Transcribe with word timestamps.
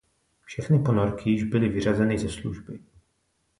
Všechny 0.45 0.79
ponorky 0.79 1.29
již 1.29 1.43
byly 1.43 1.69
vyřazeny 1.69 2.17
ze 2.19 2.29
služby. 2.29 2.79